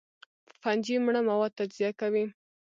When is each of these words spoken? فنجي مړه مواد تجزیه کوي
فنجي 0.61 0.95
مړه 1.05 1.21
مواد 1.29 1.51
تجزیه 1.59 1.91
کوي 1.99 2.25